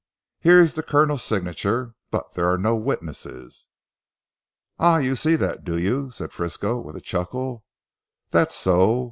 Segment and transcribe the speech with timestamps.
[0.39, 3.67] Here is the Colonel's signature, but there are no witnesses."
[4.79, 4.97] "Ah!
[4.97, 7.63] you see that do you," said Frisco with a chuckle,
[8.31, 8.99] "that's so.